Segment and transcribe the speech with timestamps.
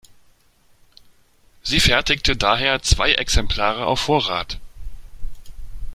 [1.61, 4.59] Sie fertigte daher zwei Exemplare auf Vorrat.